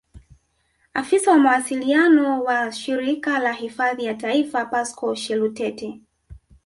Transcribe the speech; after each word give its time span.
Afisa 0.93 1.31
wa 1.31 1.37
mawasiliano 1.37 2.43
wa 2.43 2.71
Shirika 2.71 3.39
la 3.39 3.53
Hifadhi 3.53 4.05
za 4.05 4.13
Taifa 4.13 4.65
Pascal 4.65 5.15
Shelutete 5.15 6.01